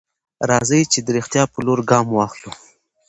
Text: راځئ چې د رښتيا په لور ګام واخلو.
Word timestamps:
راځئ 0.49 0.81
چې 0.91 0.99
د 1.05 1.07
رښتيا 1.17 1.43
په 1.53 1.59
لور 1.65 1.79
ګام 1.89 2.05
واخلو. 2.11 2.51